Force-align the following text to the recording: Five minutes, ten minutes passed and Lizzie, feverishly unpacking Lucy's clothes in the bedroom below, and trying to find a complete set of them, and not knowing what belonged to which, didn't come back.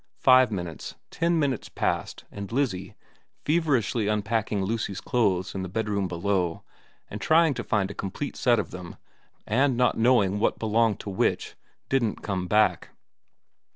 Five 0.17 0.51
minutes, 0.51 0.95
ten 1.11 1.37
minutes 1.37 1.69
passed 1.69 2.23
and 2.31 2.51
Lizzie, 2.51 2.95
feverishly 3.45 4.07
unpacking 4.07 4.63
Lucy's 4.63 4.99
clothes 4.99 5.53
in 5.53 5.61
the 5.61 5.69
bedroom 5.69 6.07
below, 6.07 6.63
and 7.11 7.21
trying 7.21 7.53
to 7.53 7.63
find 7.63 7.91
a 7.91 7.93
complete 7.93 8.35
set 8.35 8.57
of 8.57 8.71
them, 8.71 8.95
and 9.45 9.77
not 9.77 9.99
knowing 9.99 10.39
what 10.39 10.57
belonged 10.57 10.99
to 11.01 11.11
which, 11.11 11.55
didn't 11.87 12.23
come 12.23 12.47
back. 12.47 12.89